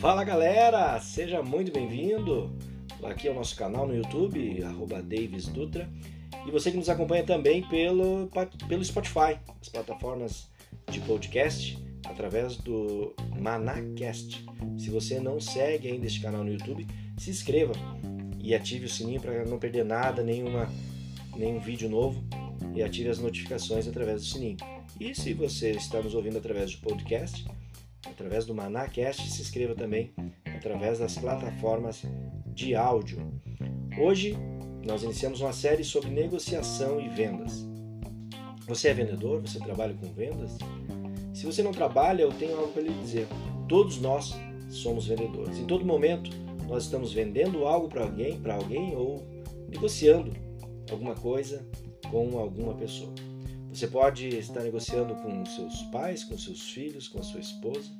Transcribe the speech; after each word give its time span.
Fala 0.00 0.22
galera, 0.22 1.00
seja 1.00 1.42
muito 1.42 1.72
bem-vindo. 1.72 2.56
Aqui 3.02 3.26
é 3.26 3.32
o 3.32 3.34
nosso 3.34 3.56
canal 3.56 3.84
no 3.84 3.96
YouTube, 3.96 4.62
Davis 5.04 5.48
Dutra. 5.48 5.90
E 6.46 6.52
você 6.52 6.70
que 6.70 6.76
nos 6.76 6.88
acompanha 6.88 7.24
também 7.24 7.62
pelo, 7.68 8.30
pelo 8.68 8.84
Spotify, 8.84 9.40
as 9.60 9.68
plataformas 9.68 10.48
de 10.88 11.00
podcast, 11.00 11.76
através 12.06 12.56
do 12.58 13.12
Manacast. 13.40 14.46
Se 14.78 14.88
você 14.88 15.18
não 15.18 15.40
segue 15.40 15.88
ainda 15.88 16.06
este 16.06 16.20
canal 16.20 16.44
no 16.44 16.52
YouTube, 16.52 16.86
se 17.18 17.30
inscreva 17.30 17.72
e 18.38 18.54
ative 18.54 18.86
o 18.86 18.88
sininho 18.88 19.20
para 19.20 19.44
não 19.46 19.58
perder 19.58 19.84
nada, 19.84 20.22
nenhuma, 20.22 20.72
nenhum 21.36 21.58
vídeo 21.58 21.88
novo 21.88 22.22
e 22.72 22.84
ative 22.84 23.08
as 23.08 23.18
notificações 23.18 23.88
através 23.88 24.20
do 24.20 24.28
sininho. 24.28 24.58
E 25.00 25.12
se 25.12 25.34
você 25.34 25.72
está 25.72 26.00
nos 26.00 26.14
ouvindo 26.14 26.38
através 26.38 26.72
do 26.72 26.82
podcast, 26.82 27.44
através 28.10 28.44
do 28.44 28.54
Manacast, 28.54 29.28
se 29.30 29.42
inscreva 29.42 29.74
também 29.74 30.12
através 30.56 30.98
das 30.98 31.16
plataformas 31.16 32.02
de 32.46 32.74
áudio. 32.74 33.18
Hoje 33.98 34.36
nós 34.84 35.02
iniciamos 35.02 35.40
uma 35.40 35.52
série 35.52 35.84
sobre 35.84 36.10
negociação 36.10 37.00
e 37.00 37.08
vendas. 37.08 37.66
Você 38.66 38.88
é 38.88 38.94
vendedor? 38.94 39.40
Você 39.40 39.58
trabalha 39.58 39.94
com 39.94 40.12
vendas? 40.12 40.58
Se 41.32 41.46
você 41.46 41.62
não 41.62 41.72
trabalha, 41.72 42.22
eu 42.22 42.32
tenho 42.32 42.56
algo 42.56 42.72
para 42.72 42.82
lhe 42.82 42.92
dizer. 42.92 43.26
Todos 43.68 44.00
nós 44.00 44.34
somos 44.68 45.06
vendedores. 45.06 45.58
Em 45.58 45.66
todo 45.66 45.84
momento, 45.84 46.30
nós 46.68 46.84
estamos 46.84 47.12
vendendo 47.12 47.64
algo 47.64 47.88
para 47.88 48.02
alguém, 48.02 48.38
para 48.40 48.54
alguém 48.54 48.94
ou 48.94 49.26
negociando 49.68 50.32
alguma 50.90 51.14
coisa 51.14 51.66
com 52.10 52.38
alguma 52.38 52.74
pessoa. 52.74 53.12
Você 53.72 53.86
pode 53.86 54.28
estar 54.28 54.62
negociando 54.62 55.14
com 55.16 55.44
seus 55.44 55.82
pais, 55.84 56.24
com 56.24 56.36
seus 56.36 56.70
filhos, 56.70 57.08
com 57.08 57.20
a 57.20 57.22
sua 57.22 57.40
esposa. 57.40 57.90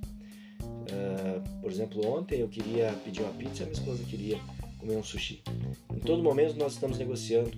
Uh, 0.61 1.61
por 1.61 1.71
exemplo, 1.71 2.07
ontem 2.07 2.41
eu 2.41 2.49
queria 2.49 2.93
pedir 3.05 3.23
uma 3.23 3.33
pizza, 3.33 3.65
minha 3.65 3.75
esposa 3.75 4.03
queria 4.05 4.41
comer 4.79 4.97
um 4.97 5.03
sushi. 5.03 5.43
Em 5.95 6.01
todo 6.01 6.23
momento 6.23 6.57
nós 6.57 6.73
estamos 6.73 6.99
negociando. 6.99 7.51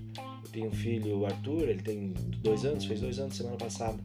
Eu 0.44 0.50
tenho 0.50 0.66
um 0.66 0.72
filho, 0.72 1.20
o 1.20 1.26
Arthur, 1.26 1.68
ele 1.68 1.82
tem 1.82 2.12
dois 2.38 2.64
anos, 2.64 2.84
fez 2.84 3.00
dois 3.00 3.18
anos 3.18 3.36
semana 3.36 3.56
passada. 3.56 4.02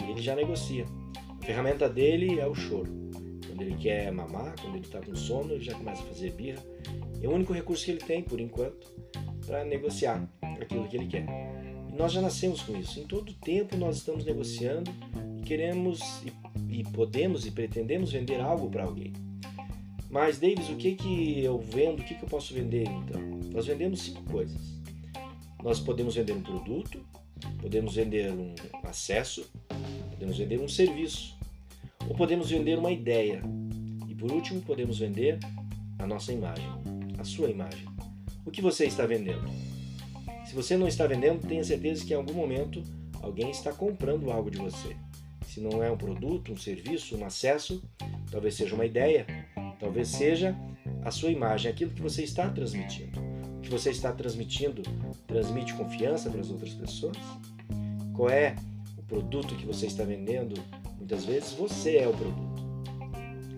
Ele 0.00 0.22
já 0.22 0.34
negocia. 0.34 0.86
A 1.40 1.44
ferramenta 1.44 1.88
dele 1.88 2.40
é 2.40 2.46
o 2.46 2.54
choro. 2.54 2.90
Quando 3.46 3.62
ele 3.62 3.76
quer 3.76 4.10
mamar, 4.12 4.54
quando 4.60 4.76
ele 4.76 4.86
está 4.86 5.00
com 5.00 5.14
sono, 5.14 5.52
ele 5.52 5.64
já 5.64 5.74
começa 5.74 6.02
a 6.02 6.06
fazer 6.06 6.32
birra. 6.32 6.62
É 7.22 7.28
o 7.28 7.32
único 7.32 7.52
recurso 7.52 7.84
que 7.84 7.90
ele 7.90 8.00
tem, 8.00 8.22
por 8.22 8.40
enquanto, 8.40 8.86
para 9.46 9.64
negociar 9.64 10.28
aquilo 10.60 10.88
que 10.88 10.96
ele 10.96 11.06
quer. 11.06 11.26
Nós 11.96 12.12
já 12.12 12.20
nascemos 12.20 12.60
com 12.60 12.76
isso. 12.76 13.00
Em 13.00 13.04
todo 13.04 13.32
tempo 13.32 13.76
nós 13.76 13.96
estamos 13.96 14.24
negociando 14.24 14.90
e 15.38 15.42
queremos 15.42 16.00
e, 16.68 16.80
e 16.80 16.84
podemos 16.84 17.46
e 17.46 17.50
pretendemos 17.50 18.12
vender 18.12 18.40
algo 18.40 18.70
para 18.70 18.84
alguém. 18.84 19.12
Mas, 20.10 20.38
Davis, 20.38 20.68
o 20.68 20.76
que, 20.76 20.94
que 20.94 21.42
eu 21.42 21.58
vendo? 21.58 22.00
O 22.00 22.04
que, 22.04 22.14
que 22.14 22.22
eu 22.22 22.28
posso 22.28 22.54
vender 22.54 22.86
então? 22.86 23.20
Nós 23.50 23.66
vendemos 23.66 24.02
cinco 24.02 24.22
coisas. 24.24 24.60
Nós 25.62 25.80
podemos 25.80 26.14
vender 26.14 26.32
um 26.32 26.42
produto, 26.42 27.00
podemos 27.60 27.94
vender 27.94 28.30
um 28.30 28.54
acesso, 28.84 29.50
podemos 30.10 30.38
vender 30.38 30.60
um 30.60 30.68
serviço, 30.68 31.34
ou 32.08 32.14
podemos 32.14 32.50
vender 32.50 32.78
uma 32.78 32.92
ideia. 32.92 33.42
E 34.08 34.14
por 34.14 34.30
último, 34.30 34.60
podemos 34.62 34.98
vender 34.98 35.38
a 35.98 36.06
nossa 36.06 36.32
imagem, 36.32 36.68
a 37.18 37.24
sua 37.24 37.50
imagem. 37.50 37.86
O 38.44 38.50
que 38.50 38.62
você 38.62 38.84
está 38.84 39.06
vendendo? 39.06 39.75
Se 40.46 40.54
você 40.54 40.76
não 40.76 40.86
está 40.86 41.06
vendendo, 41.06 41.46
tenha 41.46 41.64
certeza 41.64 42.04
que 42.04 42.12
em 42.12 42.16
algum 42.16 42.32
momento 42.32 42.80
alguém 43.20 43.50
está 43.50 43.72
comprando 43.72 44.30
algo 44.30 44.48
de 44.48 44.58
você. 44.58 44.96
Se 45.44 45.60
não 45.60 45.82
é 45.82 45.90
um 45.90 45.96
produto, 45.96 46.52
um 46.52 46.56
serviço, 46.56 47.16
um 47.16 47.24
acesso, 47.24 47.82
talvez 48.30 48.54
seja 48.54 48.74
uma 48.74 48.86
ideia, 48.86 49.26
talvez 49.80 50.08
seja 50.08 50.56
a 51.04 51.10
sua 51.10 51.30
imagem, 51.30 51.70
aquilo 51.70 51.90
que 51.90 52.00
você 52.00 52.22
está 52.22 52.48
transmitindo. 52.48 53.20
O 53.58 53.60
que 53.60 53.68
você 53.68 53.90
está 53.90 54.12
transmitindo 54.12 54.82
transmite 55.26 55.74
confiança 55.74 56.30
para 56.30 56.40
as 56.40 56.50
outras 56.50 56.72
pessoas? 56.74 57.16
Qual 58.14 58.30
é 58.30 58.54
o 58.96 59.02
produto 59.02 59.56
que 59.56 59.66
você 59.66 59.86
está 59.86 60.04
vendendo? 60.04 60.54
Muitas 60.96 61.24
vezes 61.24 61.52
você 61.52 61.96
é 61.96 62.06
o 62.06 62.12
produto. 62.12 62.64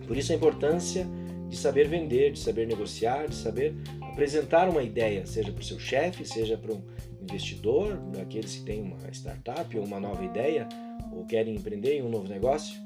Por 0.07 0.17
isso 0.17 0.31
a 0.31 0.35
importância 0.35 1.07
de 1.49 1.55
saber 1.55 1.87
vender, 1.87 2.31
de 2.31 2.39
saber 2.39 2.67
negociar, 2.67 3.27
de 3.27 3.35
saber 3.35 3.75
apresentar 4.19 4.67
uma 4.67 4.83
ideia, 4.83 5.25
seja 5.25 5.49
para 5.49 5.61
o 5.61 5.63
seu 5.63 5.79
chefe, 5.79 6.25
seja 6.25 6.57
para 6.57 6.73
um 6.73 6.81
investidor, 7.21 7.95
daqueles 8.11 8.57
que 8.57 8.63
têm 8.63 8.81
uma 8.81 8.97
startup 9.13 9.77
ou 9.77 9.85
uma 9.85 9.97
nova 9.97 10.21
ideia 10.25 10.67
ou 11.13 11.25
querem 11.25 11.55
empreender 11.55 11.97
em 11.97 12.01
um 12.01 12.09
novo 12.09 12.27
negócio, 12.27 12.77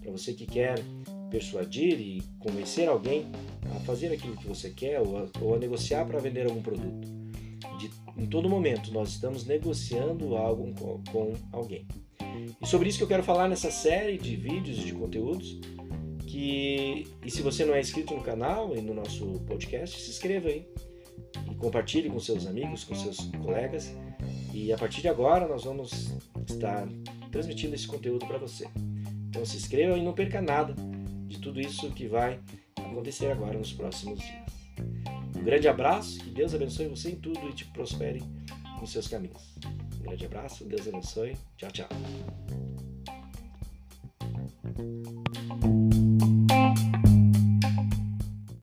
para 0.00 0.10
você 0.10 0.32
que 0.32 0.44
quer 0.44 0.74
persuadir 1.30 2.00
e 2.00 2.20
convencer 2.40 2.88
alguém 2.88 3.26
a 3.76 3.78
fazer 3.80 4.12
aquilo 4.12 4.36
que 4.36 4.48
você 4.48 4.70
quer 4.70 5.00
ou 5.00 5.18
a, 5.18 5.28
ou 5.40 5.54
a 5.54 5.58
negociar 5.58 6.04
para 6.04 6.18
vender 6.18 6.46
algum 6.46 6.60
produto. 6.60 7.08
De, 7.78 7.88
em 8.16 8.26
todo 8.26 8.48
momento 8.48 8.92
nós 8.92 9.10
estamos 9.10 9.46
negociando 9.46 10.36
algo 10.36 10.74
com, 10.74 11.00
com 11.12 11.32
alguém. 11.52 11.86
E 12.60 12.66
sobre 12.66 12.88
isso 12.88 12.98
que 12.98 13.04
eu 13.04 13.08
quero 13.08 13.22
falar 13.22 13.48
nessa 13.48 13.70
série 13.70 14.18
de 14.18 14.34
vídeos 14.34 14.78
e 14.78 14.86
de 14.86 14.92
conteúdos 14.94 15.60
que 16.32 17.06
e 17.22 17.30
se 17.30 17.42
você 17.42 17.62
não 17.62 17.74
é 17.74 17.80
inscrito 17.80 18.14
no 18.14 18.22
canal 18.22 18.74
e 18.74 18.80
no 18.80 18.94
nosso 18.94 19.38
podcast, 19.40 20.00
se 20.00 20.10
inscreva 20.10 20.48
aí 20.48 20.66
e 21.50 21.54
compartilhe 21.56 22.08
com 22.08 22.18
seus 22.18 22.46
amigos, 22.46 22.84
com 22.84 22.94
seus 22.94 23.18
colegas. 23.42 23.94
E 24.54 24.72
a 24.72 24.78
partir 24.78 25.02
de 25.02 25.08
agora 25.08 25.46
nós 25.46 25.64
vamos 25.64 26.10
estar 26.48 26.88
transmitindo 27.30 27.74
esse 27.74 27.86
conteúdo 27.86 28.26
para 28.26 28.38
você. 28.38 28.66
Então 29.28 29.44
se 29.44 29.58
inscreva 29.58 29.98
e 29.98 30.02
não 30.02 30.14
perca 30.14 30.40
nada 30.40 30.74
de 31.26 31.38
tudo 31.38 31.60
isso 31.60 31.90
que 31.90 32.08
vai 32.08 32.40
acontecer 32.78 33.30
agora 33.30 33.58
nos 33.58 33.74
próximos 33.74 34.18
dias. 34.20 34.52
Um 35.36 35.44
grande 35.44 35.68
abraço, 35.68 36.18
que 36.18 36.30
Deus 36.30 36.54
abençoe 36.54 36.88
você 36.88 37.10
em 37.10 37.16
tudo 37.16 37.46
e 37.46 37.52
te 37.52 37.66
prospere 37.66 38.22
nos 38.80 38.90
seus 38.90 39.06
caminhos. 39.06 39.54
Um 40.00 40.02
grande 40.02 40.24
abraço, 40.24 40.64
Deus 40.64 40.88
abençoe. 40.88 41.36
Tchau, 41.58 41.70
tchau. 41.70 41.88